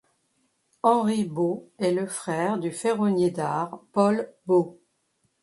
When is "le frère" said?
1.91-2.57